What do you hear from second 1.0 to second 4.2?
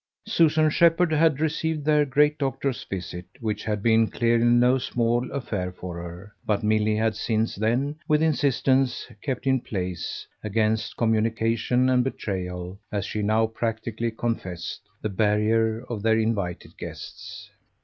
had received their great doctor's visit, which had been